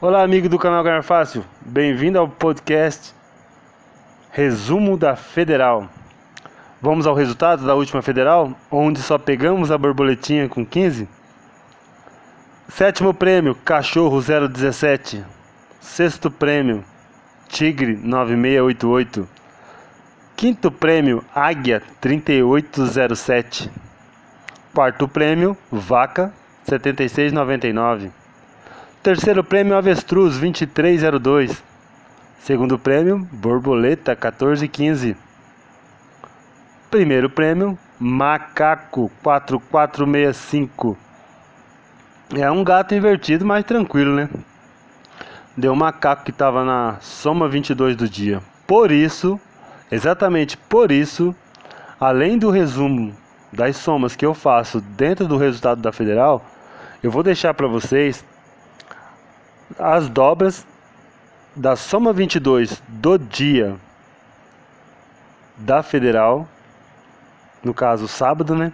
[0.00, 1.44] Olá, amigo do canal Ganhar Fácil.
[1.60, 3.12] Bem-vindo ao podcast
[4.30, 5.88] Resumo da Federal.
[6.80, 11.08] Vamos ao resultado da última Federal, onde só pegamos a borboletinha com 15.
[12.68, 15.24] Sétimo prêmio, Cachorro 017.
[15.80, 16.84] Sexto prêmio,
[17.48, 19.28] Tigre 9688.
[20.36, 23.68] Quinto prêmio, Águia 3807.
[24.72, 26.32] Quarto prêmio, Vaca
[26.68, 28.17] 7699.
[29.00, 31.62] Terceiro prêmio, Avestruz 2302.
[32.40, 35.16] Segundo prêmio, Borboleta 1415.
[36.90, 40.98] Primeiro prêmio, Macaco 4465.
[42.36, 44.28] É um gato invertido, mas tranquilo, né?
[45.56, 48.42] Deu um macaco que estava na soma 22 do dia.
[48.66, 49.40] Por isso,
[49.92, 51.32] exatamente por isso,
[52.00, 53.14] além do resumo
[53.52, 56.44] das somas que eu faço dentro do resultado da federal,
[57.00, 58.24] eu vou deixar para vocês
[59.78, 60.66] as dobras
[61.54, 63.76] da soma 22 do dia
[65.56, 66.46] da federal,
[67.64, 68.72] no caso sábado, né?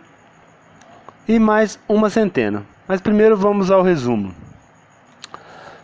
[1.27, 2.63] E mais uma centena.
[2.87, 4.35] Mas primeiro vamos ao resumo.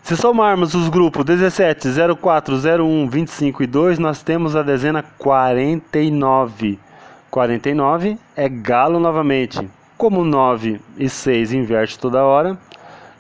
[0.02, 1.88] Se somarmos os grupos 17,
[2.20, 6.78] 04, 01, 25 e 2, nós temos a dezena 49.
[7.30, 9.70] 49 é galo novamente.
[9.96, 12.58] Como 9 e 6 inverte toda hora,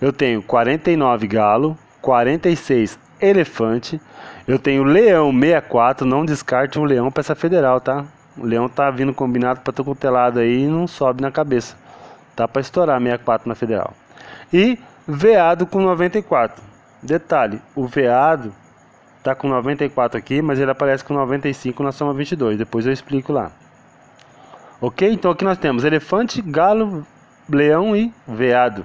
[0.00, 4.00] eu tenho 49 galo, 46 elefante,
[4.48, 8.04] eu tenho leão 64, não descarte um leão para essa federal, tá?
[8.36, 11.76] O leão tá vindo combinado para todo lado aí e não sobe na cabeça.
[12.34, 13.92] Tá para estourar 64 na federal.
[14.52, 16.62] E veado com 94.
[17.02, 18.54] Detalhe, o veado
[19.22, 22.58] tá com 94 aqui, mas ele aparece com 95 na soma 22.
[22.58, 23.50] Depois eu explico lá.
[24.80, 25.10] Ok?
[25.10, 27.06] Então aqui nós temos elefante, galo,
[27.48, 28.84] leão e veado.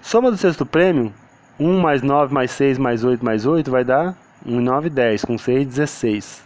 [0.00, 1.12] Soma do sexto prêmio,
[1.58, 5.24] 1 mais 9 mais 6 mais 8 mais 8 vai dar 1, 9, 10.
[5.24, 6.42] Com 6, 16.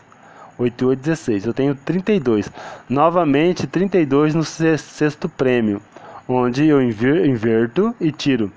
[0.59, 1.47] 8 8, 16.
[1.47, 2.51] Eu tenho 32.
[2.89, 5.81] Novamente, 32 no sexto prêmio,
[6.29, 8.51] onde eu inverto e tiro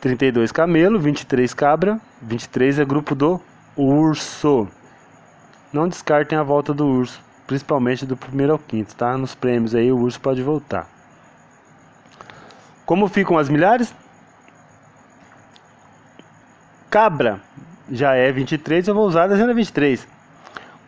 [0.00, 3.40] 32 camelo, 23 cabra, 23 é grupo do
[3.76, 4.66] urso.
[5.72, 7.20] Não descartem a volta do urso
[7.50, 9.18] principalmente do primeiro ao quinto, tá?
[9.18, 10.86] Nos prêmios aí o urso pode voltar.
[12.86, 13.92] Como ficam as milhares?
[16.90, 17.40] Cabra
[17.90, 20.06] já é 23, eu vou usar a dezena 23.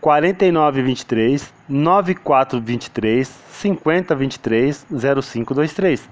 [0.00, 4.86] 49, 23, 94, 23, 50, 23,
[5.22, 6.08] 05, 23.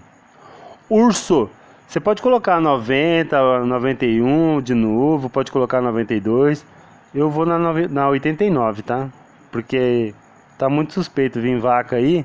[0.89, 1.51] Urso,
[1.87, 6.65] você pode colocar 90, 91 de novo, pode colocar 92.
[7.13, 7.59] Eu vou na,
[7.89, 9.09] na 89, tá?
[9.51, 10.15] Porque
[10.61, 12.23] Tá muito suspeito vir vaca aí.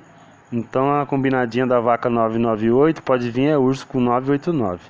[0.51, 4.81] Então a combinadinha da vaca 998 pode vir é urso com 989.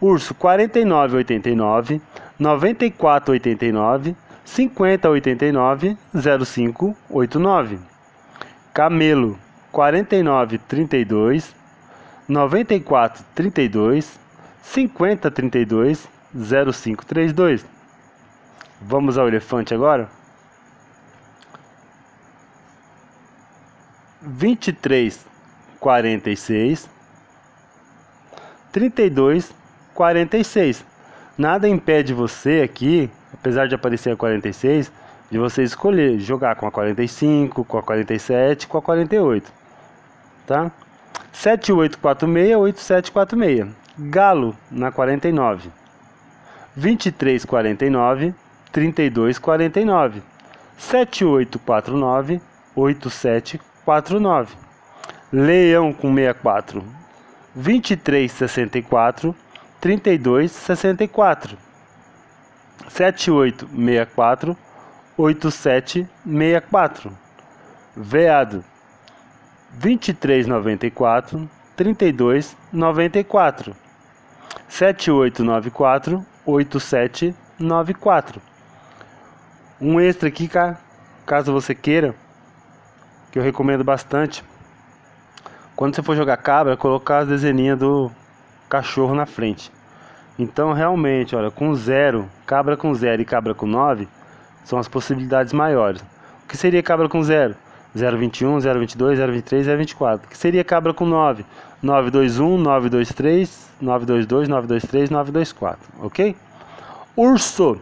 [0.00, 2.00] Urso 4989,
[2.38, 7.78] 9489, 5089, 0589.
[8.72, 9.38] Camelo
[9.70, 11.54] 4932,
[12.28, 14.18] 9432,
[14.62, 17.66] 5032, 0532.
[18.80, 20.08] Vamos ao elefante agora?
[24.22, 24.72] vinte e
[30.00, 30.84] três quarenta e seis trinta e dois quarenta e seis
[31.36, 34.92] nada impede você aqui apesar de aparecer a 46
[35.30, 39.52] de você escolher jogar com a 45 com a 47 com a 48
[40.46, 40.70] tá
[41.32, 43.68] 7846 8746
[44.10, 45.70] galo na 49
[46.76, 48.34] 2349
[48.72, 50.22] 3249
[50.78, 52.40] 7849
[52.74, 54.56] 8749 49.
[55.32, 56.84] Leão com 64.
[57.54, 59.34] 23, 64.
[59.80, 61.56] 32, 64.
[62.88, 64.56] 78, 64.
[65.16, 67.12] 87, 64.
[67.96, 68.64] Veado.
[69.72, 71.50] 23, 94.
[71.76, 73.74] 32, 94.
[74.68, 78.42] 7894 8794.
[79.80, 80.48] Um extra aqui,
[81.24, 82.14] caso você queira
[83.30, 84.44] que eu recomendo bastante.
[85.74, 88.10] Quando você for jogar cabra, colocar as dezeninhas do
[88.70, 89.70] cachorro na frente.
[90.38, 94.08] Então, realmente, olha, com zero, cabra com zero e cabra com 9
[94.64, 96.00] são as possibilidades maiores.
[96.44, 97.54] O que seria cabra com zero?
[97.94, 100.26] 021, 022, 023, 024.
[100.26, 101.44] O que seria cabra com 9?
[101.82, 105.78] 921, 923, 922, 923, 924.
[106.00, 106.36] Ok?
[107.16, 107.78] Urso.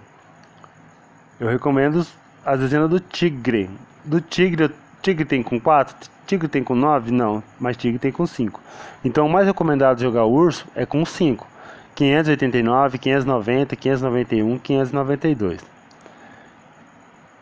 [1.38, 2.04] Eu recomendo
[2.44, 3.70] as dezenas do tigre.
[4.04, 6.10] Do tigre Tigre tem com 4?
[6.28, 7.10] Tigre tem com 9?
[7.10, 8.60] Não, mas Tigre tem com 5.
[9.02, 11.46] Então o mais recomendado jogar o urso é com 5,
[11.94, 15.60] 589, 590, 591, 592.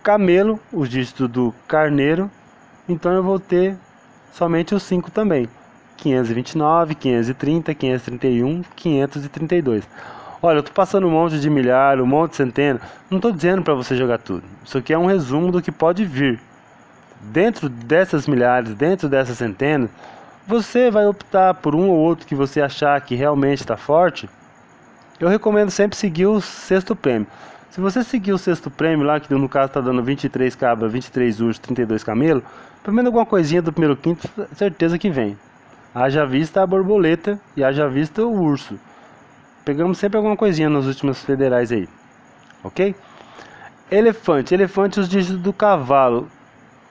[0.04, 2.30] Camelo, os dígitos do carneiro,
[2.88, 3.76] então eu vou ter
[4.32, 5.48] somente os 5 também.
[5.96, 9.88] 529, 530, 531, 532.
[10.40, 12.80] Olha, eu tô passando um monte de milhar, um monte de centena.
[13.10, 14.44] Não estou dizendo para você jogar tudo.
[14.64, 16.38] Isso aqui é um resumo do que pode vir.
[17.20, 19.90] Dentro dessas milhares, dentro dessas centenas,
[20.46, 24.28] você vai optar por um ou outro que você achar que realmente está forte.
[25.18, 27.26] Eu recomendo sempre seguir o sexto prêmio.
[27.70, 31.40] Se você seguir o sexto prêmio lá, que no caso está dando 23 cabras, 23
[31.40, 32.42] ursos, 32 camelo,
[32.82, 35.36] pelo menos alguma coisinha do primeiro quinto, certeza que vem.
[35.94, 38.78] Haja vista a borboleta e haja vista o urso.
[39.64, 41.88] Pegamos sempre alguma coisinha nos últimos federais aí.
[42.62, 42.94] Ok?
[43.90, 44.54] Elefante.
[44.54, 46.28] Elefante os dígitos do cavalo.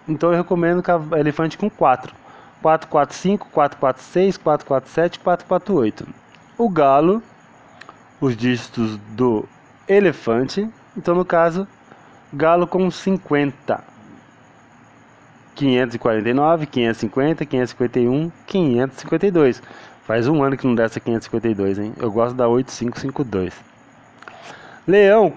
[0.08, 0.84] Então eu recomendo
[1.18, 2.14] elefante com 4.
[2.62, 6.08] 445, 446, 447, 448.
[6.58, 7.22] O galo,
[8.20, 9.46] os dígitos do
[9.88, 10.68] elefante.
[10.98, 11.68] Então no caso,
[12.34, 13.84] galo com 50.
[15.56, 19.62] 549, 550, 551, 552.
[20.06, 21.94] Faz um ano que não desce 552, hein?
[21.98, 23.54] Eu gosto da 8552.
[24.88, 25.34] Leão,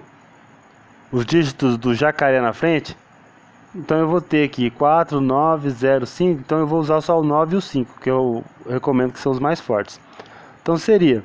[1.10, 2.96] os dígitos do jacaré na frente.
[3.78, 6.40] Então eu vou ter aqui 4, 9, 0, 5.
[6.40, 9.30] Então eu vou usar só o 9 e o 5, que eu recomendo que são
[9.30, 10.00] os mais fortes.
[10.60, 11.22] Então seria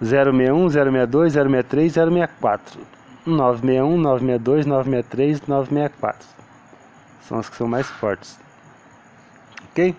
[0.00, 2.80] 061, 062, 063, 064.
[3.24, 6.26] 961, 962, 963, 964.
[7.20, 8.36] São as que são mais fortes.
[9.70, 9.94] Ok?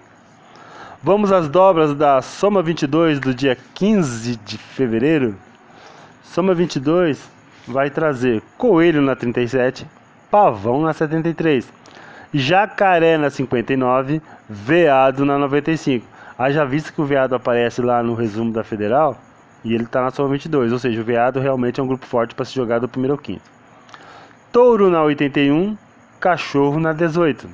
[1.02, 5.38] Vamos às dobras da Soma 22 do dia 15 de fevereiro.
[6.22, 7.30] Soma 22
[7.66, 9.88] vai trazer Coelho na 37,
[10.32, 11.68] Pavão na 73,
[12.34, 16.06] Jacaré na 59, Veado na 95.
[16.38, 19.18] Haja visto que o Veado aparece lá no resumo da Federal
[19.64, 22.34] e ele está na Soma 22, ou seja, o Veado realmente é um grupo forte
[22.34, 23.42] para se jogar do primeiro ao quinto.
[24.52, 25.78] Touro na 81,
[26.20, 27.50] Cachorro na 18.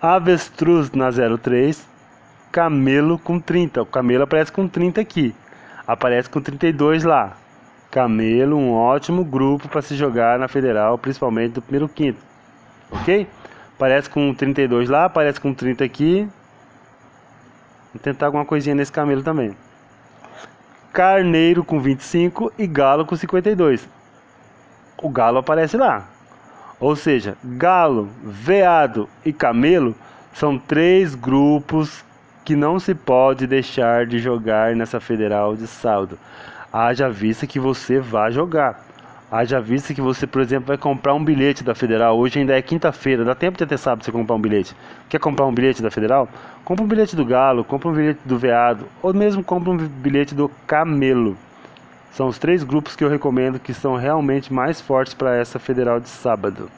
[0.00, 1.86] Avestruz na 03,
[2.52, 3.82] Camelo com 30.
[3.82, 5.34] O Camelo aparece com 30 aqui.
[5.86, 7.36] Aparece com 32 lá.
[7.96, 12.20] Camelo, um ótimo grupo para se jogar na Federal, principalmente do primeiro quinto.
[12.90, 13.26] Ok?
[13.74, 16.28] Aparece com 32 lá, aparece com 30 aqui.
[17.94, 19.56] Vou tentar alguma coisinha nesse camelo também.
[20.92, 23.88] Carneiro com 25 e Galo com 52.
[25.02, 26.06] O Galo aparece lá.
[26.78, 29.94] Ou seja, galo, veado e camelo
[30.34, 32.04] são três grupos
[32.44, 36.18] que não se pode deixar de jogar nessa federal de saldo.
[36.72, 38.84] Haja vista que você vai jogar.
[39.30, 42.16] Haja vista que você, por exemplo, vai comprar um bilhete da federal.
[42.16, 44.76] Hoje ainda é quinta-feira, dá tempo de até sábado você comprar um bilhete.
[45.08, 46.28] Quer comprar um bilhete da federal?
[46.64, 50.34] Compra um bilhete do galo, compra um bilhete do veado, ou mesmo compra um bilhete
[50.34, 51.36] do camelo.
[52.12, 55.98] São os três grupos que eu recomendo que são realmente mais fortes para essa federal
[55.98, 56.70] de sábado.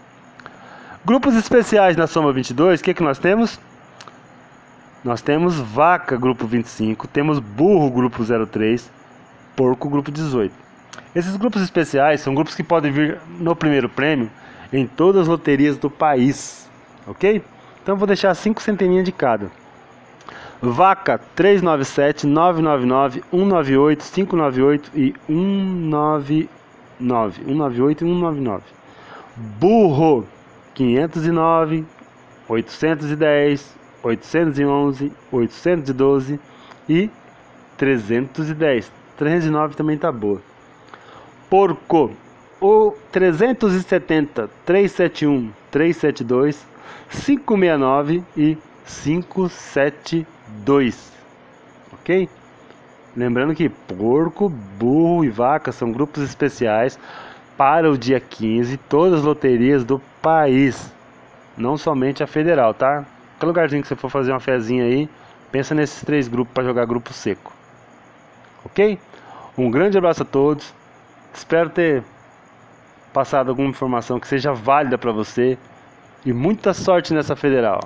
[1.05, 3.61] Grupos especiais na Soma 22, o que, que nós temos?
[5.05, 8.90] Nós temos Vaca, grupo 25, temos Burro, grupo 03,
[9.58, 10.55] Porco, grupo 18.
[11.16, 14.31] Esses grupos especiais são grupos que podem vir no primeiro prêmio
[14.72, 16.70] em todas as loterias do país,
[17.08, 17.43] ok?
[17.82, 19.50] Então vou deixar 5 centeninhas de cada.
[20.62, 26.49] Vaca 397, 999, 198, 598 e 199.
[27.44, 28.62] 198 e 199.
[29.59, 30.25] Burro
[30.73, 31.85] 509,
[32.49, 36.40] 810, 811, 812
[36.88, 37.11] e
[37.76, 38.98] 310.
[39.18, 40.40] 309 também tá boa.
[41.50, 42.10] Porco
[42.60, 46.66] o 370, 371, 372,
[47.10, 48.56] 569 e
[48.87, 50.38] 572.
[50.64, 51.12] 2.
[51.92, 52.28] Ok?
[53.16, 56.98] Lembrando que porco, burro e vaca são grupos especiais
[57.56, 60.92] para o dia 15, todas as loterias do país,
[61.56, 63.04] não somente a federal, tá?
[63.32, 65.08] Qualquer lugarzinho que você for fazer uma fezinha aí,
[65.50, 67.52] pensa nesses três grupos para jogar grupo seco.
[68.65, 68.99] Ok?
[69.57, 70.73] Um grande abraço a todos.
[71.35, 72.03] Espero ter
[73.12, 75.59] passado alguma informação que seja válida para você
[76.25, 77.81] e muita sorte nessa federal.